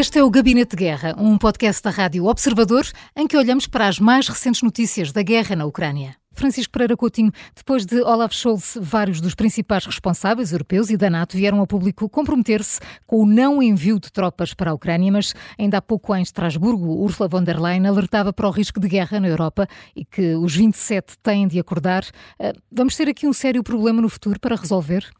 Este 0.00 0.18
é 0.18 0.24
o 0.24 0.30
Gabinete 0.30 0.70
de 0.70 0.76
Guerra, 0.82 1.14
um 1.18 1.36
podcast 1.36 1.82
da 1.82 1.90
Rádio 1.90 2.24
Observador 2.24 2.86
em 3.14 3.26
que 3.26 3.36
olhamos 3.36 3.66
para 3.66 3.86
as 3.86 3.98
mais 4.00 4.26
recentes 4.28 4.62
notícias 4.62 5.12
da 5.12 5.22
guerra 5.22 5.54
na 5.54 5.66
Ucrânia. 5.66 6.16
Francisco 6.32 6.72
Pereira 6.72 6.96
Coutinho, 6.96 7.30
depois 7.54 7.84
de 7.84 8.00
Olaf 8.00 8.34
Scholz, 8.34 8.78
vários 8.80 9.20
dos 9.20 9.34
principais 9.34 9.84
responsáveis 9.84 10.52
europeus 10.52 10.88
e 10.88 10.96
da 10.96 11.10
NATO 11.10 11.36
vieram 11.36 11.60
a 11.60 11.66
público 11.66 12.08
comprometer-se 12.08 12.80
com 13.06 13.20
o 13.20 13.26
não 13.26 13.62
envio 13.62 14.00
de 14.00 14.10
tropas 14.10 14.54
para 14.54 14.70
a 14.70 14.74
Ucrânia, 14.74 15.12
mas 15.12 15.34
ainda 15.58 15.76
há 15.76 15.82
pouco 15.82 16.16
em 16.16 16.22
Estrasburgo, 16.22 17.02
Ursula 17.02 17.28
von 17.28 17.44
der 17.44 17.60
Leyen 17.60 17.86
alertava 17.86 18.32
para 18.32 18.48
o 18.48 18.50
risco 18.50 18.80
de 18.80 18.88
guerra 18.88 19.20
na 19.20 19.28
Europa 19.28 19.68
e 19.94 20.02
que 20.02 20.34
os 20.34 20.56
27 20.56 21.18
têm 21.22 21.46
de 21.46 21.58
acordar. 21.58 22.06
Eh, 22.38 22.54
vamos 22.72 22.96
ter 22.96 23.06
aqui 23.06 23.26
um 23.26 23.34
sério 23.34 23.62
problema 23.62 24.00
no 24.00 24.08
futuro 24.08 24.40
para 24.40 24.56
resolver? 24.56 25.10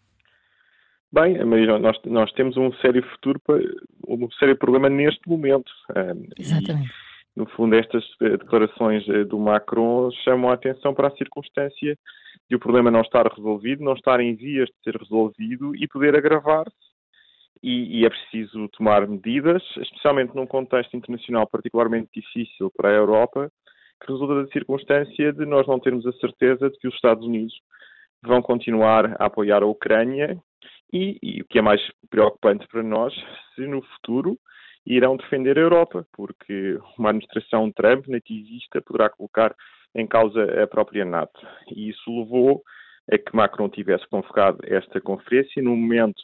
Bem, 1.13 1.45
Maria, 1.45 1.77
nós, 1.79 1.97
nós 2.05 2.33
temos 2.33 2.57
um 2.57 2.73
sério 2.75 3.03
futuro, 3.11 3.41
um 4.07 4.31
sério 4.33 4.57
problema 4.57 4.89
neste 4.89 5.29
momento. 5.29 5.71
Exatamente. 6.39 6.89
E, 6.89 7.11
no 7.41 7.47
fundo, 7.47 7.75
estas 7.75 8.05
eh, 8.23 8.37
declarações 8.37 9.09
eh, 9.09 9.25
do 9.25 9.39
Macron 9.39 10.11
chamam 10.25 10.51
a 10.51 10.55
atenção 10.55 10.95
para 10.95 11.09
a 11.09 11.17
circunstância 11.17 11.99
de 12.49 12.57
o 12.57 12.61
problema 12.61 12.93
não 12.93 13.01
estar 13.01 13.27
resolvido, 13.27 13.83
não 13.83 13.95
estar 13.95 14.21
em 14.21 14.35
vias 14.37 14.69
de 14.69 14.75
ser 14.85 14.97
resolvido 14.97 15.75
e 15.75 15.89
poder 15.89 16.17
agravar-se. 16.17 16.77
E, 17.63 18.01
e, 18.01 18.07
é 18.07 18.09
preciso 18.09 18.69
tomar 18.69 19.07
medidas, 19.07 19.63
especialmente 19.77 20.35
num 20.35 20.47
contexto 20.47 20.97
internacional 20.97 21.47
particularmente 21.47 22.09
difícil 22.15 22.71
para 22.75 22.89
a 22.89 22.95
Europa, 22.95 23.51
que 24.01 24.13
resulta 24.13 24.43
da 24.43 24.51
circunstância 24.51 25.33
de 25.33 25.45
nós 25.45 25.67
não 25.67 25.79
termos 25.79 26.07
a 26.07 26.13
certeza 26.13 26.71
de 26.71 26.79
que 26.79 26.89
os 26.89 26.95
Estados 26.95 27.27
Unidos 27.27 27.55
vão 28.23 28.41
continuar 28.41 29.17
a 29.21 29.27
apoiar 29.27 29.63
a 29.63 29.67
Ucrânia 29.67 30.41
e, 30.93 31.19
e, 31.23 31.41
o 31.43 31.45
que 31.47 31.59
é 31.59 31.63
mais 31.63 31.81
preocupante 32.09 32.67
para 32.69 32.83
nós, 32.83 33.15
se 33.55 33.63
no 33.63 33.83
futuro 33.83 34.39
irão 34.87 35.17
defender 35.17 35.59
a 35.59 35.63
Europa, 35.63 36.07
porque 36.13 36.79
uma 36.99 37.11
administração 37.11 37.71
Trump 37.73 38.07
nativista 38.09 38.81
poderá 38.83 39.09
colocar 39.11 39.55
em 39.95 40.07
causa 40.07 40.63
a 40.63 40.67
própria 40.67 41.05
NATO. 41.05 41.41
E 41.75 41.91
isso 41.91 42.11
levou 42.11 42.63
a 43.11 43.19
que 43.19 43.35
Macron 43.35 43.69
tivesse 43.69 44.07
convocado 44.09 44.59
esta 44.65 45.01
conferência 45.01 45.63
no 45.63 45.77
momento 45.77 46.23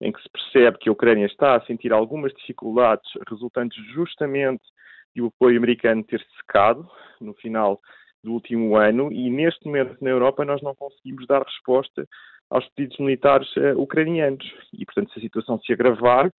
em 0.00 0.12
que 0.12 0.20
se 0.20 0.28
percebe 0.28 0.78
que 0.78 0.88
a 0.88 0.92
Ucrânia 0.92 1.26
está 1.26 1.56
a 1.56 1.64
sentir 1.64 1.92
algumas 1.92 2.32
dificuldades 2.34 3.08
resultantes 3.28 3.82
justamente 3.94 4.62
de 5.14 5.22
o 5.22 5.26
apoio 5.26 5.56
americano 5.56 6.02
ter 6.04 6.20
secado 6.36 6.88
no 7.20 7.32
final 7.34 7.80
do 8.22 8.32
último 8.32 8.76
ano 8.76 9.12
e 9.12 9.30
neste 9.30 9.64
momento 9.66 9.96
na 10.00 10.10
Europa 10.10 10.44
nós 10.44 10.60
não 10.62 10.74
conseguimos 10.74 11.26
dar 11.26 11.42
resposta 11.42 12.06
aos 12.50 12.68
pedidos 12.70 12.98
militares 12.98 13.48
uh, 13.56 13.80
ucranianos. 13.80 14.44
E, 14.72 14.84
portanto, 14.84 15.12
se 15.12 15.18
a 15.18 15.22
situação 15.22 15.58
se 15.60 15.72
agravar, 15.72 16.30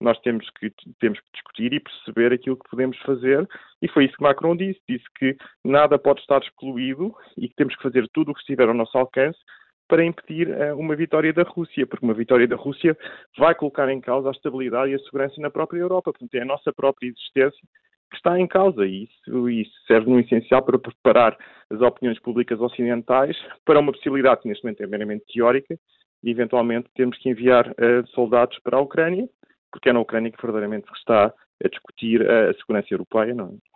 nós 0.00 0.18
temos 0.20 0.48
que, 0.50 0.72
temos 0.98 1.20
que 1.20 1.26
discutir 1.34 1.72
e 1.74 1.80
perceber 1.80 2.32
aquilo 2.32 2.56
que 2.56 2.70
podemos 2.70 2.98
fazer. 3.00 3.46
E 3.82 3.88
foi 3.88 4.06
isso 4.06 4.16
que 4.16 4.22
Macron 4.22 4.56
disse. 4.56 4.80
Disse 4.88 5.04
que 5.18 5.36
nada 5.64 5.98
pode 5.98 6.20
estar 6.20 6.40
excluído 6.40 7.14
e 7.36 7.48
que 7.48 7.54
temos 7.54 7.76
que 7.76 7.82
fazer 7.82 8.08
tudo 8.12 8.30
o 8.30 8.34
que 8.34 8.40
estiver 8.40 8.68
ao 8.68 8.74
nosso 8.74 8.96
alcance 8.96 9.38
para 9.86 10.04
impedir 10.04 10.48
uh, 10.48 10.78
uma 10.78 10.94
vitória 10.96 11.32
da 11.32 11.42
Rússia, 11.42 11.86
porque 11.86 12.06
uma 12.06 12.14
vitória 12.14 12.46
da 12.46 12.56
Rússia 12.56 12.96
vai 13.36 13.54
colocar 13.54 13.88
em 13.90 14.00
causa 14.00 14.28
a 14.28 14.32
estabilidade 14.32 14.92
e 14.92 14.94
a 14.94 14.98
segurança 15.00 15.40
na 15.40 15.50
própria 15.50 15.80
Europa. 15.80 16.12
Portanto, 16.12 16.34
é 16.34 16.42
a 16.42 16.46
nossa 16.46 16.72
própria 16.72 17.08
existência 17.08 17.68
que 18.10 18.16
está 18.16 18.38
em 18.38 18.46
causa 18.46 18.84
e 18.84 19.04
isso, 19.04 19.48
isso 19.48 19.72
serve 19.86 20.10
no 20.10 20.20
essencial 20.20 20.62
para 20.62 20.78
preparar 20.78 21.36
as 21.70 21.80
opiniões 21.80 22.18
públicas 22.18 22.60
ocidentais 22.60 23.36
para 23.64 23.78
uma 23.78 23.92
possibilidade 23.92 24.42
que 24.42 24.48
neste 24.48 24.64
momento 24.64 24.82
é 24.82 24.86
meramente 24.86 25.24
teórica 25.32 25.78
e 26.22 26.30
eventualmente 26.30 26.88
temos 26.94 27.16
que 27.18 27.30
enviar 27.30 27.68
uh, 27.70 28.06
soldados 28.08 28.58
para 28.62 28.76
a 28.76 28.80
Ucrânia, 28.80 29.28
porque 29.70 29.88
é 29.88 29.92
na 29.92 30.00
Ucrânia 30.00 30.30
que 30.30 30.42
verdadeiramente 30.42 30.86
se 30.88 30.98
está 30.98 31.32
a 31.64 31.68
discutir 31.68 32.28
a 32.28 32.52
segurança 32.54 32.88
europeia, 32.90 33.34
não 33.34 33.46
é? 33.46 33.70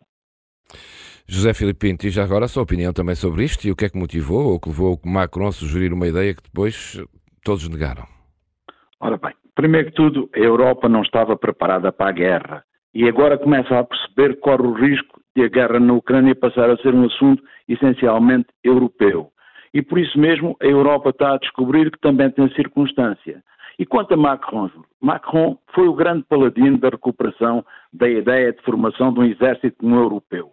José 1.27 1.55
Filipe 1.55 1.79
Pinto, 1.79 2.07
e 2.07 2.11
já 2.11 2.23
agora 2.23 2.45
a 2.45 2.49
sua 2.49 2.63
opinião 2.63 2.93
também 2.93 3.15
sobre 3.15 3.45
isto 3.45 3.67
e 3.67 3.71
o 3.71 3.77
que 3.77 3.87
é 3.87 3.89
que 3.89 3.99
motivou 3.99 4.53
ou 4.53 4.61
que 4.61 4.69
levou 4.69 5.01
Macron 5.05 5.49
a 5.49 5.53
sugerir 5.53 5.93
uma 5.93 6.07
ideia 6.07 6.35
que 6.35 6.43
depois 6.43 7.01
todos 7.43 7.67
negaram? 7.69 8.07
Ora 9.01 9.17
bem, 9.17 9.33
primeiro 9.55 9.89
que 9.89 9.95
tudo, 9.95 10.29
a 10.35 10.39
Europa 10.39 10.89
não 10.89 11.03
estava 11.03 11.37
preparada 11.37 11.91
para 11.91 12.11
a 12.11 12.13
guerra 12.13 12.65
e 12.95 13.09
agora 13.09 13.37
começa 13.37 13.79
a 13.79 13.85
perceber 13.85 14.35
que 14.35 14.41
corre 14.41 14.63
o 14.63 14.73
risco 14.73 15.21
de 15.37 15.43
a 15.43 15.49
guerra 15.49 15.81
na 15.81 15.95
Ucrânia 15.95 16.35
passar 16.35 16.71
a 16.71 16.77
ser 16.77 16.95
um 16.95 17.07
assunto 17.07 17.43
essencialmente 17.69 18.47
europeu. 18.63 19.31
E 19.73 19.83
por 19.83 19.99
isso 19.99 20.17
mesmo 20.19 20.57
a 20.63 20.67
Europa 20.67 21.11
está 21.11 21.35
a 21.35 21.39
descobrir 21.39 21.91
que 21.91 21.99
também 21.99 22.31
tem 22.31 22.49
circunstância. 22.55 23.43
E 23.77 23.85
quanto 23.85 24.15
a 24.15 24.17
Macron, 24.17 24.71
Macron 25.01 25.59
foi 25.75 25.89
o 25.89 25.95
grande 25.95 26.23
paladino 26.29 26.79
da 26.79 26.91
recuperação 26.91 27.65
da 27.93 28.09
ideia 28.09 28.53
de 28.53 28.63
formação 28.63 29.13
de 29.13 29.19
um 29.19 29.25
exército 29.25 29.77
comum 29.79 29.97
europeu. 29.97 30.53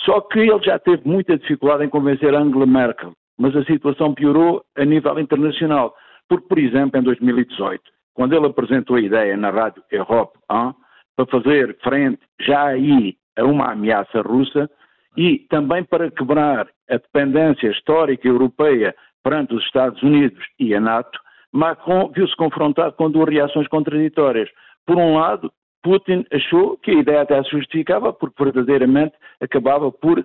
Só 0.00 0.22
que 0.22 0.38
ele 0.38 0.62
já 0.62 0.78
teve 0.78 1.06
muita 1.06 1.36
dificuldade 1.36 1.84
em 1.84 1.90
convencer 1.90 2.34
Angela 2.34 2.64
Merkel, 2.64 3.12
mas 3.38 3.54
a 3.54 3.64
situação 3.64 4.14
piorou 4.14 4.64
a 4.74 4.84
nível 4.86 5.18
internacional. 5.18 5.94
Porque, 6.26 6.48
por 6.48 6.58
exemplo, 6.58 6.98
em 6.98 7.02
2018, 7.02 7.82
quando 8.14 8.34
ele 8.34 8.46
apresentou 8.46 8.96
a 8.96 9.00
ideia 9.00 9.36
na 9.36 9.50
rádio 9.50 9.82
Europe 9.90 10.38
1, 10.50 10.72
para 11.16 11.26
fazer 11.26 11.76
frente 11.82 12.20
já 12.40 12.64
aí 12.66 13.16
a 13.36 13.44
uma 13.44 13.72
ameaça 13.72 14.20
russa 14.22 14.70
e 15.16 15.40
também 15.50 15.84
para 15.84 16.10
quebrar 16.10 16.68
a 16.88 16.96
dependência 16.96 17.68
histórica 17.68 18.26
europeia 18.26 18.94
perante 19.22 19.54
os 19.54 19.64
Estados 19.64 20.02
Unidos 20.02 20.42
e 20.58 20.74
a 20.74 20.80
NATO, 20.80 21.18
Macron 21.52 22.10
viu-se 22.14 22.34
confrontado 22.36 22.94
com 22.94 23.10
duas 23.10 23.28
reações 23.28 23.68
contraditórias. 23.68 24.48
Por 24.86 24.96
um 24.96 25.16
lado, 25.16 25.52
Putin 25.82 26.24
achou 26.32 26.76
que 26.78 26.90
a 26.90 26.94
ideia 26.94 27.22
até 27.22 27.42
se 27.42 27.50
justificava 27.50 28.12
porque 28.12 28.42
verdadeiramente 28.42 29.14
acabava 29.40 29.90
por 29.92 30.18
uh, 30.18 30.24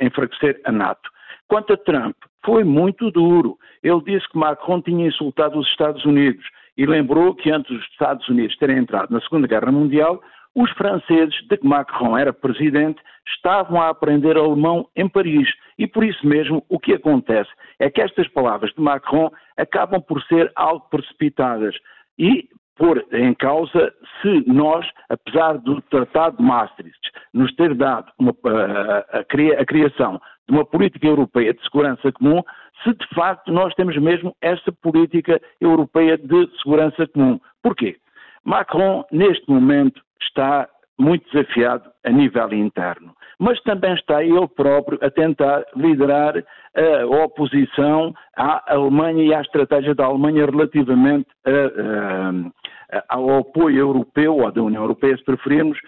enfraquecer 0.00 0.60
a 0.64 0.70
NATO. 0.70 1.10
Quanto 1.48 1.72
a 1.72 1.76
Trump, 1.76 2.16
foi 2.44 2.62
muito 2.62 3.10
duro. 3.10 3.58
Ele 3.82 4.00
disse 4.04 4.28
que 4.28 4.38
Macron 4.38 4.80
tinha 4.80 5.08
insultado 5.08 5.58
os 5.58 5.66
Estados 5.68 6.04
Unidos 6.04 6.44
e 6.80 6.86
lembrou 6.86 7.34
que 7.34 7.50
antes 7.50 7.70
dos 7.76 7.86
Estados 7.88 8.26
Unidos 8.26 8.56
terem 8.56 8.78
entrado 8.78 9.12
na 9.12 9.20
Segunda 9.20 9.46
Guerra 9.46 9.70
Mundial, 9.70 10.18
os 10.54 10.70
franceses, 10.70 11.34
de 11.46 11.58
que 11.58 11.66
Macron 11.66 12.16
era 12.16 12.32
presidente, 12.32 12.98
estavam 13.28 13.78
a 13.82 13.90
aprender 13.90 14.34
alemão 14.38 14.88
em 14.96 15.06
Paris. 15.06 15.46
E 15.78 15.86
por 15.86 16.02
isso 16.02 16.26
mesmo, 16.26 16.64
o 16.70 16.80
que 16.80 16.94
acontece 16.94 17.50
é 17.78 17.90
que 17.90 18.00
estas 18.00 18.26
palavras 18.28 18.72
de 18.72 18.80
Macron 18.80 19.30
acabam 19.58 20.00
por 20.00 20.22
ser 20.22 20.50
algo 20.56 20.88
precipitadas 20.88 21.76
e 22.18 22.48
pôr 22.76 23.04
em 23.12 23.34
causa 23.34 23.92
se 24.22 24.42
nós, 24.50 24.88
apesar 25.10 25.58
do 25.58 25.82
Tratado 25.82 26.38
de 26.38 26.42
Maastricht 26.42 27.12
nos 27.34 27.54
ter 27.56 27.74
dado 27.74 28.10
uma, 28.18 28.34
a, 28.42 29.18
a, 29.18 29.20
a 29.20 29.66
criação 29.66 30.18
de 30.48 30.56
uma 30.56 30.64
política 30.64 31.06
europeia 31.06 31.52
de 31.52 31.62
segurança 31.62 32.10
comum, 32.10 32.42
se 32.82 32.92
de 32.92 33.06
facto 33.14 33.52
nós 33.52 33.74
temos 33.74 33.96
mesmo 33.98 34.34
essa 34.40 34.72
política 34.82 35.40
europeia 35.60 36.16
de 36.16 36.48
segurança 36.62 37.06
comum. 37.08 37.40
Porquê? 37.62 37.96
Macron, 38.44 39.04
neste 39.12 39.48
momento, 39.50 40.00
está 40.22 40.68
muito 40.98 41.24
desafiado 41.30 41.90
a 42.04 42.10
nível 42.10 42.52
interno, 42.52 43.14
mas 43.38 43.60
também 43.62 43.94
está 43.94 44.22
ele 44.22 44.46
próprio 44.48 44.98
a 45.02 45.10
tentar 45.10 45.64
liderar 45.74 46.34
a 46.74 47.24
oposição 47.24 48.14
à 48.36 48.74
Alemanha 48.74 49.24
e 49.24 49.34
à 49.34 49.40
estratégia 49.40 49.94
da 49.94 50.04
Alemanha 50.04 50.44
relativamente 50.46 51.26
a, 51.46 52.98
a, 52.98 53.16
ao 53.16 53.38
apoio 53.38 53.78
europeu, 53.78 54.36
ou 54.36 54.52
da 54.52 54.62
União 54.62 54.82
Europeia, 54.82 55.16
se 55.16 55.24
preferirmos, 55.24 55.78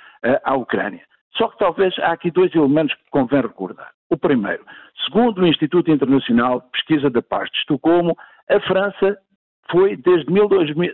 à 0.44 0.54
Ucrânia. 0.54 1.02
Só 1.36 1.48
que 1.48 1.58
talvez 1.58 1.98
há 1.98 2.12
aqui 2.12 2.30
dois 2.30 2.54
elementos 2.54 2.94
que 2.94 3.10
convém 3.10 3.40
recordar. 3.40 3.90
O 4.10 4.16
primeiro, 4.16 4.64
segundo 5.04 5.40
o 5.40 5.46
Instituto 5.46 5.90
Internacional 5.90 6.60
de 6.60 6.70
Pesquisa 6.72 7.10
da 7.10 7.22
Paz 7.22 7.50
de 7.50 7.58
Estocolmo, 7.58 8.16
a 8.50 8.60
França 8.60 9.16
foi 9.70 9.96
desde, 9.96 10.26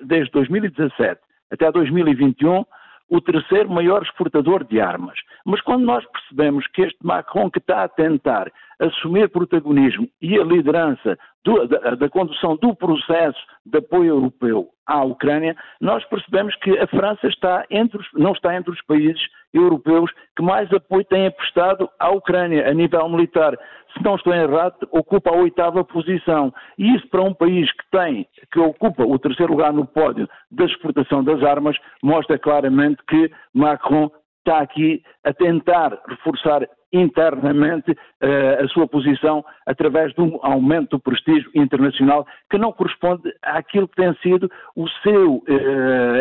desde 0.05 0.31
2017 0.31 1.21
até 1.51 1.73
2021 1.73 2.65
o 3.11 3.21
terceiro 3.21 3.71
maior 3.71 4.03
exportador 4.03 4.65
de 4.65 4.81
armas. 4.81 5.19
Mas 5.45 5.61
quando 5.63 5.85
nós 5.85 6.05
percebemos 6.07 6.67
que 6.69 6.83
este 6.83 6.99
Macron 7.03 7.51
que 7.51 7.59
está 7.59 7.85
a 7.85 7.89
tentar 7.89 8.53
assumir 8.81 9.29
protagonismo 9.29 10.09
e 10.21 10.39
a 10.39 10.45
liderança 10.45 11.19
do, 11.45 11.67
da, 11.67 11.95
da, 11.95 12.09
condução 12.09 12.57
do 12.57 12.75
processo 12.75 13.39
de 13.65 13.79
apoio 13.79 14.11
europeu 14.11 14.69
à 14.87 15.05
Ucrânia, 15.05 15.57
nós 15.81 16.05
percebemos 16.05 16.55
que 16.57 16.79
a 16.79 16.87
França 16.87 17.27
está 17.27 17.65
os, 17.71 18.07
não 18.15 18.33
está 18.33 18.55
entre 18.57 18.71
os 18.71 18.81
países 18.83 19.21
europeus 19.53 20.11
que 20.37 20.43
mais 20.43 20.73
apoio 20.73 21.05
têm 21.05 21.31
prestado 21.31 21.89
à 21.99 22.11
Ucrânia 22.11 22.69
a 22.69 22.75
nível 22.75 23.09
militar. 23.09 23.59
Se 23.95 24.05
não 24.05 24.17
estou 24.17 24.35
errado, 24.35 24.77
ocupa 24.91 25.31
a 25.31 25.37
oitava 25.37 25.83
posição. 25.85 26.53
E 26.77 26.95
isso 26.95 27.09
para 27.09 27.23
um 27.23 27.35
país 27.35 27.71
que 27.73 27.91
tem, 27.91 28.27
que 28.53 28.61
ocupa 28.61 29.05
o 29.05 29.19
terceiro 29.19 29.53
lugar 29.53 29.73
no 29.73 29.87
pódio 29.87 30.29
da 30.51 30.65
exportação 30.65 31.25
das 31.25 31.43
armas, 31.43 31.77
mostra 32.03 32.39
claramente 32.39 33.03
que 33.09 33.31
Macron 33.55 34.11
está 34.41 34.61
aqui 34.61 35.03
a 35.25 35.33
tentar 35.33 35.99
reforçar 36.09 36.69
internamente 36.93 37.91
uh, 37.91 38.65
a 38.65 38.69
sua 38.69 38.87
posição 38.87 39.45
através 39.67 40.13
de 40.15 40.21
um 40.21 40.39
aumento 40.43 40.91
do 40.91 41.01
prestígio 41.01 41.51
internacional 41.55 42.27
que 42.51 42.59
não 42.59 42.73
corresponde 42.73 43.33
àquilo 43.43 43.89
que 43.89 43.97
tem 43.97 44.15
sido 44.17 44.51
o 44.77 44.89
seu 45.03 45.37
uh, 45.37 45.43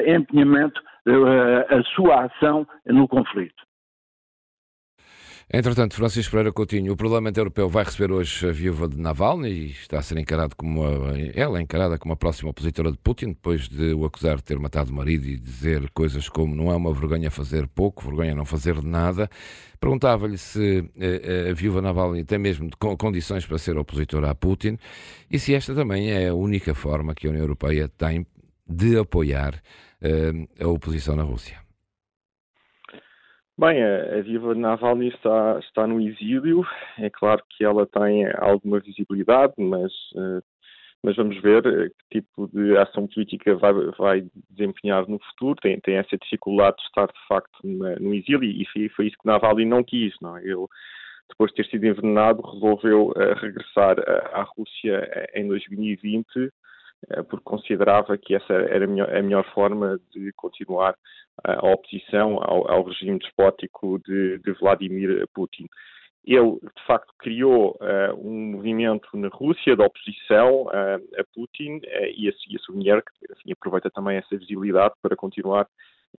empenhamento 0.06 0.82
a 1.70 1.84
sua 1.96 2.26
ação 2.26 2.68
no 2.86 3.08
conflito. 3.08 3.67
Entretanto, 5.50 5.96
Francisco 5.96 6.32
Pereira 6.32 6.52
Coutinho, 6.52 6.92
o 6.92 6.98
Parlamento 6.98 7.38
Europeu 7.38 7.70
vai 7.70 7.86
receber 7.86 8.12
hoje 8.12 8.50
a 8.50 8.52
viúva 8.52 8.86
de 8.86 9.00
Navalny 9.00 9.50
e 9.50 9.72
está 9.72 9.98
a 10.00 10.02
ser 10.02 10.18
encarado 10.18 10.54
como 10.58 10.84
ela 11.34 11.58
é 11.58 11.62
encarada 11.62 11.98
como 11.98 12.14
a 12.14 12.18
próxima 12.18 12.50
opositora 12.50 12.92
de 12.92 12.98
Putin, 12.98 13.28
depois 13.28 13.70
de 13.70 13.94
o 13.94 14.04
acusar 14.04 14.36
de 14.36 14.44
ter 14.44 14.60
matado 14.60 14.92
o 14.92 14.94
marido 14.94 15.26
e 15.26 15.38
dizer 15.38 15.90
coisas 15.92 16.28
como 16.28 16.54
não 16.54 16.70
é 16.70 16.76
uma 16.76 16.94
vergonha 16.94 17.32
fazer 17.32 17.66
pouco, 17.66 18.04
vergonha 18.04 18.36
não 18.36 18.44
fazer 18.44 18.84
nada. 18.84 19.30
Perguntava-lhe 19.80 20.38
se 20.38 20.84
a, 21.00 21.06
eh, 21.06 21.22
eh, 21.24 21.50
a 21.52 21.54
viúva 21.54 21.82
Navalny 21.82 22.26
tem 22.26 22.38
mesmo 22.38 22.70
condições 22.98 23.46
para 23.46 23.58
ser 23.58 23.78
opositora 23.78 24.30
a 24.30 24.36
Putin 24.36 24.78
e 25.32 25.40
se 25.40 25.54
esta 25.56 25.74
também 25.74 26.12
é 26.12 26.28
a 26.28 26.34
única 26.34 26.76
forma 26.76 27.16
que 27.16 27.26
a 27.26 27.30
União 27.30 27.44
Europeia 27.44 27.88
tem 27.88 28.28
de 28.68 29.00
apoiar 29.00 29.56
uh, 30.02 30.64
a 30.66 30.68
oposição 30.68 31.16
na 31.16 31.24
Rússia. 31.24 31.67
Bem, 33.60 33.84
a, 33.84 34.20
a 34.20 34.22
viva 34.22 34.54
Navalny 34.54 35.08
está, 35.08 35.58
está 35.60 35.88
no 35.88 36.00
exílio. 36.00 36.64
É 37.00 37.10
claro 37.10 37.42
que 37.50 37.64
ela 37.66 37.88
tem 37.88 38.28
alguma 38.38 38.80
visibilidade, 38.80 39.54
mas, 39.58 39.92
uh, 40.14 40.44
mas 41.04 41.16
vamos 41.16 41.42
ver 41.42 41.66
uh, 41.66 41.90
que 42.12 42.22
tipo 42.22 42.48
de 42.50 42.78
ação 42.78 43.08
política 43.08 43.56
vai, 43.56 43.74
vai 43.98 44.28
desempenhar 44.52 45.08
no 45.10 45.18
futuro. 45.32 45.60
Tem, 45.60 45.80
tem 45.80 45.96
essa 45.96 46.16
dificuldade 46.18 46.78
de 46.78 46.84
estar, 46.84 47.08
de 47.08 47.28
facto, 47.28 47.58
na, 47.64 47.96
no 47.96 48.14
exílio 48.14 48.44
e 48.44 48.64
foi, 48.72 48.90
foi, 48.90 49.08
isso 49.08 49.18
que 49.20 49.26
Navalny 49.26 49.66
não 49.66 49.84
quis. 49.84 50.14
Não? 50.22 50.38
É? 50.38 50.42
Ele, 50.44 50.68
depois 51.28 51.50
de 51.50 51.56
ter 51.56 51.66
sido 51.72 51.84
envenenado, 51.88 52.44
resolveu 52.44 53.08
uh, 53.08 53.34
regressar 53.42 53.96
à 54.34 54.44
Rússia 54.56 55.28
em 55.34 55.48
2020 55.48 56.28
eh, 56.38 56.50
porque 57.30 57.44
considerava 57.44 58.18
que 58.18 58.36
essa 58.36 58.54
era 58.54 58.86
a 58.86 58.88
melhor, 58.88 59.16
a 59.16 59.22
melhor 59.22 59.46
forma 59.54 60.00
de 60.12 60.32
continuar 60.36 60.96
eh, 61.46 61.54
a 61.54 61.68
oposição 61.68 62.40
ao, 62.42 62.70
ao 62.70 62.84
regime 62.84 63.20
despótico 63.20 64.00
de, 64.00 64.40
de, 64.40 64.52
Vladimir 64.54 65.28
Putin. 65.34 65.68
Ele, 66.26 66.60
de 66.60 66.86
facto, 66.86 67.14
criou 67.20 67.78
uh, 67.80 68.14
um 68.20 68.52
movimento 68.52 69.08
na 69.14 69.30
Rússia 69.30 69.78
de 69.78 69.82
oposição 69.82 70.64
uh, 70.64 71.00
a 71.18 71.24
Putin 71.34 71.78
uh, 71.78 71.82
e, 72.18 72.28
a, 72.28 72.34
e 72.50 72.58
a 72.58 73.02
que 73.02 73.54
aproveita 73.54 73.90
também 73.90 74.18
essa 74.18 74.36
visibilidade 74.36 74.94
para 75.02 75.16
continuar 75.16 75.68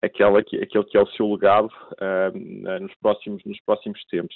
aquela 0.01 0.41
que, 0.41 0.57
aquele 0.57 0.85
que 0.85 0.97
é 0.97 1.01
o 1.01 1.07
seu 1.11 1.31
legado 1.31 1.69
nos, 2.79 2.95
próximos, 2.95 3.43
nos 3.43 3.59
próximos 3.61 4.03
tempos. 4.05 4.35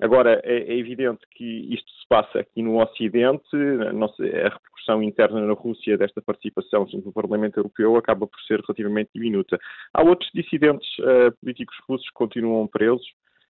Agora, 0.00 0.40
é, 0.44 0.58
é, 0.58 0.78
evidente 0.78 1.20
que 1.30 1.74
isto 1.74 1.90
se 1.90 2.06
passa 2.08 2.40
aqui 2.40 2.62
no 2.62 2.82
Ocidente, 2.82 3.48
a, 3.54 4.48
repercussão 4.48 5.02
interna 5.02 5.40
na 5.40 5.54
Rússia 5.54 5.96
desta 5.96 6.20
participação 6.20 6.86
no 7.04 7.12
Parlamento 7.12 7.58
Europeu 7.58 7.96
acaba 7.96 8.26
por 8.26 8.40
ser 8.42 8.60
relativamente 8.60 9.10
diminuta. 9.14 9.58
Há 9.94 10.02
outros 10.02 10.30
dissidentes 10.34 10.88
uh, 10.98 11.32
políticos 11.40 11.76
russos 11.88 12.06
que 12.08 12.14
continuam 12.14 12.66
presos, 12.66 13.06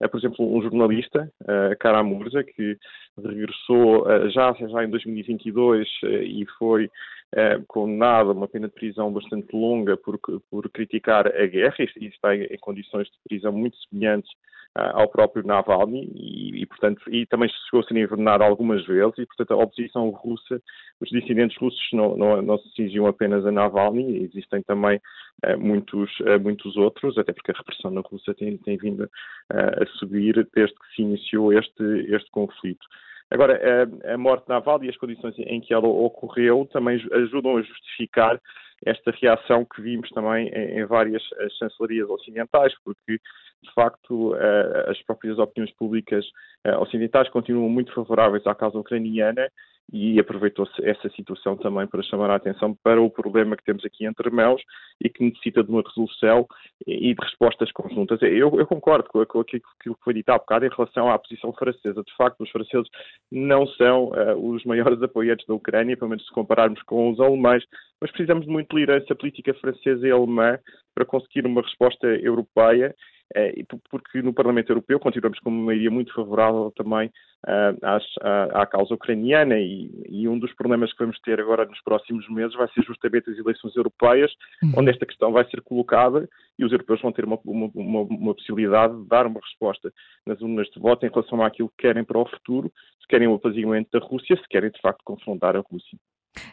é, 0.00 0.08
por 0.08 0.18
exemplo, 0.18 0.56
um 0.56 0.62
jornalista, 0.62 1.30
uh, 1.42 1.76
Karamurza, 1.78 2.42
que 2.42 2.78
regressou 3.22 4.06
uh, 4.06 4.30
já, 4.30 4.52
já 4.54 4.84
em 4.84 4.88
2022 4.88 5.86
uh, 6.02 6.06
e 6.06 6.46
foi 6.58 6.90
uh, 7.34 7.64
condenado 7.66 8.30
a 8.30 8.32
uma 8.32 8.48
pena 8.48 8.68
de 8.68 8.74
prisão 8.74 9.12
bastante 9.12 9.54
longa 9.54 9.96
por, 9.96 10.18
por 10.50 10.70
criticar 10.70 11.26
a 11.26 11.46
guerra 11.46 11.76
e, 11.78 12.06
está 12.06 12.34
em, 12.34 12.44
em 12.44 12.58
condições 12.58 13.06
de 13.08 13.18
prisão 13.28 13.52
muito 13.52 13.76
semelhantes 13.88 14.30
ao 14.74 15.08
próprio 15.08 15.44
Navalny 15.44 16.10
e, 16.14 16.62
e, 16.62 16.66
portanto, 16.66 17.02
e 17.10 17.26
também 17.26 17.48
chegou 17.48 17.80
a 17.80 17.82
ser 17.88 17.96
envenenado 17.96 18.44
algumas 18.44 18.84
vezes 18.86 19.18
e, 19.18 19.26
portanto, 19.26 19.52
a 19.52 19.56
oposição 19.64 20.08
russa, 20.10 20.62
os 21.00 21.10
dissidentes 21.10 21.56
russos 21.58 21.88
não, 21.92 22.16
não, 22.16 22.40
não 22.40 22.58
se 22.58 22.70
cingiam 22.74 23.06
apenas 23.06 23.44
a 23.44 23.50
Navalny, 23.50 24.22
existem 24.22 24.62
também 24.62 25.00
uh, 25.44 25.58
muitos, 25.58 26.08
uh, 26.20 26.38
muitos 26.40 26.76
outros, 26.76 27.18
até 27.18 27.32
porque 27.32 27.50
a 27.50 27.58
repressão 27.58 27.90
na 27.90 28.00
Rússia 28.00 28.32
tem, 28.34 28.56
tem 28.58 28.76
vindo 28.76 29.04
uh, 29.04 29.82
a 29.82 29.86
subir 29.98 30.48
desde 30.54 30.74
que 30.74 30.94
se 30.94 31.02
iniciou 31.02 31.52
este, 31.52 31.82
este 32.08 32.30
conflito. 32.30 32.86
Agora, 33.30 33.60
a, 34.04 34.14
a 34.14 34.18
morte 34.18 34.44
de 34.44 34.48
Navalny 34.48 34.86
e 34.86 34.90
as 34.90 34.96
condições 34.96 35.34
em 35.38 35.60
que 35.60 35.72
ela 35.72 35.86
ocorreu 35.86 36.68
também 36.72 37.00
ajudam 37.12 37.56
a 37.56 37.62
justificar 37.62 38.40
esta 38.84 39.10
reação 39.10 39.64
que 39.64 39.80
vimos 39.82 40.08
também 40.10 40.48
em, 40.48 40.84
várias 40.86 41.22
chancelarias 41.58 42.08
ocidentais, 42.08 42.74
porque 42.82 43.20
de 43.62 43.72
facto, 43.74 44.34
eh, 44.36 44.86
as 44.88 45.02
próprias 45.02 45.38
opiniões 45.38 45.70
públicas 45.76 46.24
eh, 46.64 46.76
ocidentais 46.78 47.28
continuam 47.28 47.68
muito 47.68 47.92
favoráveis 47.92 48.46
à 48.46 48.54
causa 48.54 48.78
ucraniana 48.78 49.50
e 49.92 50.20
aproveitou-se 50.20 50.72
essa 50.84 51.08
situação 51.10 51.56
também 51.56 51.86
para 51.86 52.02
chamar 52.02 52.30
a 52.30 52.36
atenção 52.36 52.76
para 52.82 53.00
o 53.00 53.10
problema 53.10 53.56
que 53.56 53.64
temos 53.64 53.84
aqui 53.84 54.06
entre 54.06 54.30
mãos 54.30 54.62
e 55.00 55.08
que 55.08 55.24
necessita 55.24 55.64
de 55.64 55.70
uma 55.70 55.82
resolução 55.82 56.46
e 56.86 57.12
de 57.12 57.20
respostas 57.20 57.72
conjuntas. 57.72 58.20
Eu, 58.22 58.58
eu 58.58 58.66
concordo 58.66 59.08
com, 59.08 59.20
aquilo 59.20 59.34
que 59.44 59.90
foi 60.04 60.14
dito 60.14 60.30
há 60.30 60.38
bocado 60.38 60.64
em 60.64 60.70
relação 60.70 61.10
à 61.10 61.18
posição 61.18 61.52
francesa. 61.52 62.02
De 62.02 62.16
facto, 62.16 62.40
os 62.40 62.50
franceses 62.50 62.88
não 63.30 63.66
são 63.66 64.10
uh, 64.10 64.52
os 64.52 64.64
maiores 64.64 65.02
apoiantes 65.02 65.46
da 65.46 65.54
Ucrânia, 65.54 65.96
pelo 65.96 66.10
menos 66.10 66.24
se 66.24 66.32
compararmos 66.32 66.80
com 66.84 67.10
os 67.10 67.20
alemães, 67.20 67.64
mas 68.00 68.10
precisamos 68.12 68.46
de 68.46 68.52
muita 68.52 68.76
liderança 68.76 69.14
política 69.14 69.52
francesa 69.54 70.06
e 70.06 70.10
alemã 70.10 70.58
para 70.94 71.04
conseguir 71.04 71.46
uma 71.46 71.62
resposta 71.62 72.06
europeia 72.06 72.94
porque 73.90 74.20
no 74.22 74.34
Parlamento 74.34 74.70
Europeu 74.70 74.98
continuamos 74.98 75.38
com 75.38 75.50
uma 75.50 75.66
maioria 75.66 75.90
muito 75.90 76.12
favorável 76.12 76.72
também 76.76 77.08
uh, 77.46 77.78
às, 77.82 78.04
à, 78.20 78.62
à, 78.62 78.66
causa 78.66 78.94
ucraniana 78.94 79.56
e, 79.58 79.90
e, 80.08 80.28
um 80.28 80.38
dos 80.38 80.52
problemas 80.54 80.92
que 80.92 80.98
vamos 80.98 81.18
ter 81.20 81.40
agora 81.40 81.64
nos 81.64 81.80
próximos 81.82 82.28
meses 82.28 82.54
vai 82.54 82.68
ser 82.72 82.82
justamente 82.82 83.30
as 83.30 83.38
eleições 83.38 83.76
europeias, 83.76 84.32
uhum. 84.62 84.72
onde 84.78 84.90
esta 84.90 85.06
questão 85.06 85.32
vai 85.32 85.48
ser 85.48 85.60
colocada 85.62 86.28
e 86.58 86.64
os 86.64 86.72
europeus 86.72 87.00
vão 87.00 87.12
ter 87.12 87.24
uma, 87.24 87.38
uma, 87.44 87.70
uma, 87.72 88.00
uma, 88.02 88.34
possibilidade 88.34 88.96
de 89.00 89.08
dar 89.08 89.26
uma 89.26 89.40
resposta 89.40 89.92
nas 90.26 90.40
urnas 90.40 90.68
de 90.68 90.80
voto 90.80 91.06
em 91.06 91.10
relação 91.10 91.42
àquilo 91.42 91.68
que 91.70 91.86
querem 91.86 92.04
para 92.04 92.18
o 92.18 92.28
futuro, 92.28 92.72
se 93.00 93.06
querem 93.08 93.28
o 93.28 93.34
apaziguamento 93.34 93.90
da 93.92 94.04
Rússia, 94.04 94.36
se 94.36 94.48
querem 94.48 94.70
de 94.70 94.80
facto 94.80 95.02
confrontar 95.04 95.56
a 95.56 95.60
Rússia. 95.60 95.96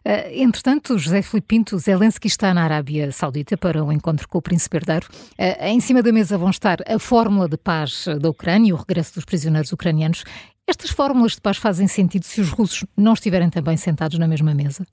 Uh, 0.05 0.29
entretanto, 0.31 0.97
José 0.97 1.21
Filipe 1.21 1.47
Pinto, 1.47 1.77
Zelensky 1.77 2.27
está 2.27 2.53
na 2.53 2.63
Arábia 2.63 3.11
Saudita 3.11 3.57
para 3.57 3.83
um 3.83 3.91
encontro 3.91 4.27
com 4.27 4.37
o 4.37 4.41
príncipe 4.41 4.77
herdeiro. 4.77 5.07
Uh, 5.39 5.63
em 5.65 5.79
cima 5.79 6.01
da 6.01 6.11
mesa 6.11 6.37
vão 6.37 6.49
estar 6.49 6.77
a 6.87 6.97
fórmula 6.99 7.47
de 7.47 7.57
paz 7.57 8.07
da 8.21 8.29
Ucrânia 8.29 8.69
e 8.69 8.73
o 8.73 8.77
regresso 8.77 9.15
dos 9.15 9.25
prisioneiros 9.25 9.71
ucranianos. 9.71 10.23
Estas 10.67 10.91
fórmulas 10.91 11.33
de 11.33 11.41
paz 11.41 11.57
fazem 11.57 11.87
sentido 11.87 12.23
se 12.23 12.41
os 12.41 12.49
russos 12.49 12.85
não 12.97 13.13
estiverem 13.13 13.49
também 13.49 13.77
sentados 13.77 14.19
na 14.19 14.27
mesma 14.27 14.53
mesa? 14.53 14.85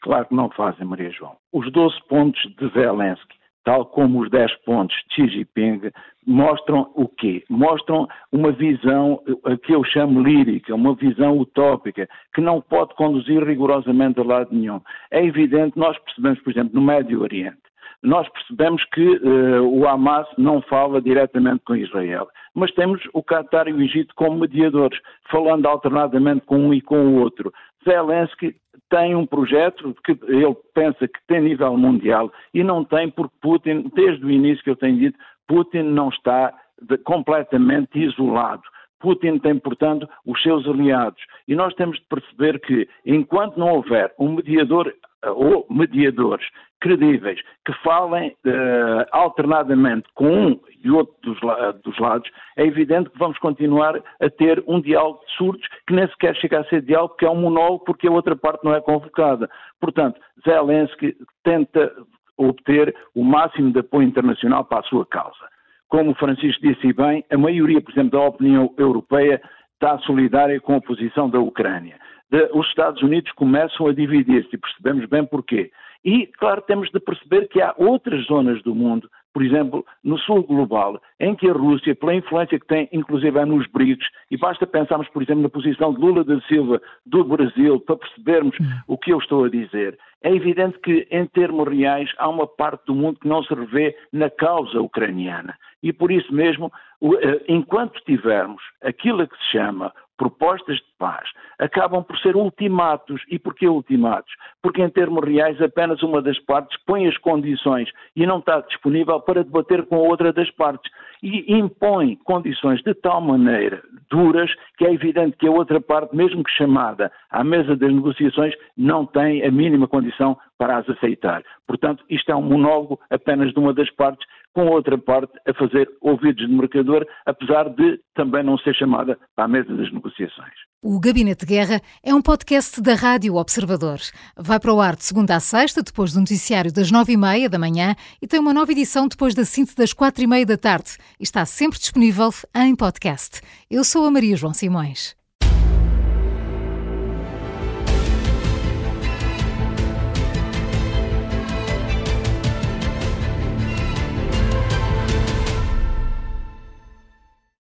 Claro 0.00 0.26
que 0.26 0.34
não 0.34 0.50
fazem, 0.50 0.86
Maria 0.86 1.10
João. 1.10 1.36
Os 1.52 1.70
12 1.72 1.94
pontos 2.08 2.40
de 2.58 2.68
Zelensky 2.72 3.34
tal 3.64 3.86
como 3.86 4.20
os 4.20 4.30
10 4.30 4.54
pontos 4.64 4.96
de 5.08 5.14
Xi 5.14 5.28
Jinping, 5.28 5.90
mostram 6.26 6.90
o 6.94 7.08
quê? 7.08 7.42
Mostram 7.48 8.06
uma 8.30 8.52
visão 8.52 9.20
que 9.64 9.74
eu 9.74 9.82
chamo 9.84 10.22
lírica, 10.22 10.74
uma 10.74 10.94
visão 10.94 11.38
utópica, 11.38 12.08
que 12.34 12.40
não 12.40 12.60
pode 12.60 12.94
conduzir 12.94 13.42
rigorosamente 13.42 14.20
a 14.20 14.24
lado 14.24 14.48
nenhum. 14.52 14.80
É 15.10 15.24
evidente, 15.24 15.78
nós 15.78 15.98
percebemos, 15.98 16.40
por 16.40 16.50
exemplo, 16.50 16.74
no 16.74 16.82
Médio 16.82 17.22
Oriente, 17.22 17.58
nós 18.02 18.28
percebemos 18.28 18.84
que 18.92 19.16
uh, 19.16 19.62
o 19.66 19.88
Hamas 19.88 20.26
não 20.36 20.60
fala 20.60 21.00
diretamente 21.00 21.62
com 21.64 21.74
Israel, 21.74 22.28
mas 22.54 22.70
temos 22.72 23.00
o 23.14 23.22
Qatar 23.22 23.66
e 23.66 23.72
o 23.72 23.80
Egito 23.80 24.14
como 24.14 24.40
mediadores, 24.40 24.98
falando 25.30 25.66
alternadamente 25.66 26.42
com 26.44 26.58
um 26.58 26.74
e 26.74 26.82
com 26.82 26.98
o 26.98 27.20
outro. 27.20 27.50
Zelensky 27.82 28.54
tem 28.90 29.14
um 29.14 29.26
projeto 29.26 29.94
que 30.04 30.12
ele 30.26 30.56
pensa 30.74 31.06
que 31.08 31.18
tem 31.26 31.40
nível 31.40 31.76
mundial 31.76 32.32
e 32.52 32.62
não 32.62 32.84
tem 32.84 33.10
porque 33.10 33.34
Putin, 33.40 33.90
desde 33.94 34.24
o 34.24 34.30
início 34.30 34.62
que 34.62 34.70
eu 34.70 34.76
tenho 34.76 34.98
dito, 34.98 35.18
Putin 35.46 35.82
não 35.82 36.08
está 36.08 36.52
de, 36.80 36.98
completamente 36.98 37.98
isolado. 37.98 38.62
Putin 39.00 39.38
tem, 39.38 39.58
portanto, 39.58 40.08
os 40.24 40.42
seus 40.42 40.66
aliados. 40.66 41.22
E 41.46 41.54
nós 41.54 41.74
temos 41.74 41.98
de 41.98 42.06
perceber 42.06 42.58
que, 42.60 42.88
enquanto 43.04 43.58
não 43.58 43.68
houver 43.74 44.14
um 44.18 44.32
mediador 44.32 44.94
ou 45.30 45.66
mediadores 45.70 46.46
credíveis 46.80 47.40
que 47.64 47.72
falem 47.82 48.36
uh, 48.46 49.06
alternadamente 49.10 50.06
com 50.14 50.26
um 50.26 50.60
e 50.84 50.90
outro 50.90 51.14
dos, 51.22 51.38
dos, 51.82 51.98
lados, 51.98 52.30
é 52.58 52.66
evidente 52.66 53.08
que 53.08 53.18
vamos 53.18 53.38
continuar 53.38 53.96
a 54.20 54.28
ter 54.28 54.62
um 54.66 54.80
diálogo 54.80 55.20
de 55.24 55.32
surdos 55.32 55.66
que 55.86 55.94
nem 55.94 56.06
sequer 56.08 56.36
chega 56.36 56.60
a 56.60 56.64
ser 56.64 56.82
diálogo, 56.82 57.16
que 57.16 57.24
é 57.24 57.30
um 57.30 57.40
monólogo 57.40 57.84
porque 57.86 58.06
a 58.06 58.12
outra 58.12 58.36
parte 58.36 58.62
não 58.64 58.74
é 58.74 58.82
convocada. 58.82 59.48
Portanto, 59.80 60.20
Zelensky 60.46 61.16
tenta 61.42 61.90
obter 62.36 62.94
o 63.14 63.24
máximo 63.24 63.72
de 63.72 63.78
apoio 63.78 64.06
internacional 64.06 64.64
para 64.64 64.80
a 64.80 64.84
sua 64.84 65.06
causa. 65.06 65.48
Como 65.88 66.10
o 66.10 66.14
Francisco 66.16 66.60
disse 66.60 66.92
bem, 66.92 67.24
a 67.30 67.38
maioria, 67.38 67.80
por 67.80 67.92
exemplo, 67.92 68.18
da 68.18 68.26
opinião 68.26 68.74
europeia 68.76 69.40
está 69.74 69.98
solidária 70.00 70.60
com 70.60 70.74
a 70.74 70.80
posição 70.80 71.30
da 71.30 71.38
Ucrânia. 71.38 71.96
De, 72.30 72.50
os 72.52 72.66
Estados 72.68 73.02
Unidos 73.02 73.30
começam 73.32 73.86
a 73.86 73.92
dividir-se 73.92 74.54
e 74.54 74.58
percebemos 74.58 75.06
bem 75.06 75.24
porquê. 75.24 75.70
E, 76.04 76.26
claro, 76.26 76.60
temos 76.62 76.90
de 76.90 77.00
perceber 77.00 77.48
que 77.48 77.62
há 77.62 77.74
outras 77.78 78.26
zonas 78.26 78.62
do 78.62 78.74
mundo, 78.74 79.08
por 79.32 79.42
exemplo, 79.42 79.84
no 80.02 80.18
sul 80.18 80.44
global, 80.44 81.00
em 81.18 81.34
que 81.34 81.48
a 81.48 81.52
Rússia, 81.52 81.94
pela 81.94 82.14
influência 82.14 82.60
que 82.60 82.66
tem, 82.66 82.88
inclusive 82.92 83.38
é 83.38 83.44
nos 83.44 83.66
BRICS, 83.68 84.06
e 84.30 84.36
basta 84.36 84.66
pensarmos, 84.66 85.08
por 85.08 85.22
exemplo, 85.22 85.42
na 85.42 85.48
posição 85.48 85.94
de 85.94 86.00
Lula 86.00 86.22
da 86.22 86.38
Silva 86.42 86.80
do 87.06 87.24
Brasil, 87.24 87.80
para 87.80 87.96
percebermos 87.96 88.54
hum. 88.60 88.64
o 88.86 88.98
que 88.98 89.12
eu 89.12 89.18
estou 89.18 89.44
a 89.44 89.48
dizer. 89.48 89.98
É 90.22 90.32
evidente 90.32 90.78
que, 90.78 91.06
em 91.10 91.26
termos 91.26 91.68
reais, 91.68 92.10
há 92.18 92.28
uma 92.28 92.46
parte 92.46 92.84
do 92.86 92.94
mundo 92.94 93.18
que 93.18 93.28
não 93.28 93.42
se 93.42 93.52
revê 93.52 93.96
na 94.12 94.30
causa 94.30 94.80
ucraniana. 94.80 95.54
E 95.82 95.92
por 95.92 96.10
isso 96.10 96.32
mesmo, 96.32 96.72
eh, 97.02 97.44
enquanto 97.48 98.00
tivermos 98.04 98.62
aquilo 98.82 99.26
que 99.28 99.36
se 99.36 99.52
chama 99.52 99.92
propostas 100.16 100.76
de 100.76 100.86
paz 100.98 101.28
acabam 101.58 102.02
por 102.02 102.18
ser 102.18 102.36
ultimatos. 102.36 103.22
E 103.30 103.38
porquê 103.38 103.68
ultimatos? 103.68 104.32
Porque, 104.62 104.82
em 104.82 104.88
termos 104.88 105.24
reais, 105.24 105.60
apenas 105.60 106.02
uma 106.02 106.20
das 106.20 106.38
partes 106.40 106.76
põe 106.84 107.06
as 107.06 107.16
condições 107.18 107.90
e 108.16 108.26
não 108.26 108.38
está 108.38 108.60
disponível 108.60 109.20
para 109.20 109.44
debater 109.44 109.86
com 109.86 109.96
a 109.96 110.08
outra 110.08 110.32
das 110.32 110.50
partes. 110.52 110.90
E 111.22 111.54
impõe 111.54 112.16
condições 112.16 112.82
de 112.82 112.92
tal 112.94 113.20
maneira 113.20 113.82
duras 114.10 114.50
que 114.76 114.86
é 114.86 114.92
evidente 114.92 115.36
que 115.36 115.46
a 115.46 115.50
outra 115.50 115.80
parte, 115.80 116.14
mesmo 116.14 116.44
que 116.44 116.52
chamada 116.52 117.10
à 117.30 117.42
mesa 117.42 117.76
das 117.76 117.92
negociações, 117.92 118.54
não 118.76 119.06
tem 119.06 119.44
a 119.44 119.50
mínima 119.50 119.88
condição 119.88 120.36
para 120.58 120.78
as 120.78 120.88
aceitar. 120.88 121.42
Portanto, 121.66 122.04
isto 122.08 122.30
é 122.30 122.36
um 122.36 122.42
monólogo 122.42 123.00
apenas 123.10 123.52
de 123.52 123.58
uma 123.58 123.72
das 123.72 123.90
partes, 123.90 124.26
com 124.54 124.62
a 124.62 124.70
outra 124.70 124.96
parte 124.96 125.32
a 125.46 125.52
fazer 125.52 125.90
ouvidos 126.00 126.46
de 126.46 126.52
mercador, 126.52 127.06
apesar 127.26 127.68
de 127.68 128.00
também 128.14 128.42
não 128.44 128.56
ser 128.58 128.74
chamada 128.74 129.18
a 129.36 129.48
mesa 129.48 129.74
das 129.74 129.92
negociações. 129.92 130.54
O 130.80 131.00
Gabinete 131.00 131.44
de 131.44 131.54
Guerra 131.54 131.80
é 132.02 132.14
um 132.14 132.22
podcast 132.22 132.80
da 132.80 132.94
Rádio 132.94 133.36
Observador. 133.36 133.98
Vai 134.36 134.60
para 134.60 134.72
o 134.72 134.80
ar 134.80 134.94
de 134.96 135.04
segunda 135.04 135.34
a 135.34 135.40
sexta, 135.40 135.82
depois 135.82 136.12
do 136.12 136.20
noticiário 136.20 136.72
das 136.72 136.90
nove 136.90 137.14
e 137.14 137.16
meia 137.16 137.48
da 137.48 137.58
manhã 137.58 137.94
e 138.22 138.26
tem 138.26 138.38
uma 138.38 138.54
nova 138.54 138.70
edição 138.70 139.08
depois 139.08 139.34
da 139.34 139.44
síntese 139.44 139.76
das 139.76 139.92
quatro 139.92 140.22
e 140.22 140.26
meia 140.26 140.46
da 140.46 140.56
tarde. 140.56 140.96
Está 141.18 141.44
sempre 141.44 141.78
disponível 141.78 142.30
em 142.54 142.76
podcast. 142.76 143.40
Eu 143.70 143.82
sou 143.82 144.06
a 144.06 144.10
Maria 144.10 144.36
João 144.36 144.54
Simões. 144.54 145.16